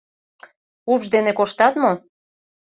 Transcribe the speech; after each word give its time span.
—Упш 0.91 1.05
дене 1.13 1.31
коштат 1.37 1.73
мо? 1.81 1.91